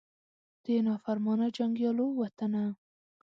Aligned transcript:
د 0.63 0.65
نافرمانه 0.87 1.47
جنګیالو 1.57 2.05
وطنه 2.19 2.63